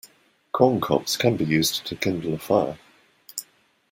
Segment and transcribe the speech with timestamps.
[0.51, 2.79] Corn cobs can be used to kindle a fire.